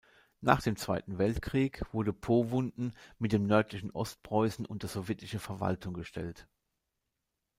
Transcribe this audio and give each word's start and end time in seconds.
Nach 0.39 0.63
dem 0.63 0.77
Zweiten 0.77 1.19
Weltkrieg 1.19 1.83
wurde 1.93 2.11
Powunden 2.11 2.93
mit 3.19 3.33
dem 3.33 3.45
nördlichen 3.45 3.91
Ostpreußen 3.91 4.65
unter 4.65 4.87
sowjetische 4.87 5.37
Verwaltung 5.37 5.93
gestellt. 5.93 6.47